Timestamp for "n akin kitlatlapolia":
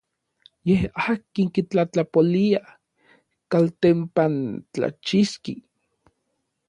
0.87-2.59